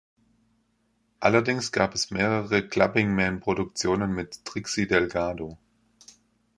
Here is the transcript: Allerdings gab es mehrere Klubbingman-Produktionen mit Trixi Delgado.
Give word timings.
Allerdings 1.19 1.71
gab 1.71 1.93
es 1.93 2.09
mehrere 2.09 2.67
Klubbingman-Produktionen 2.67 4.11
mit 4.11 4.43
Trixi 4.45 4.87
Delgado. 4.87 5.59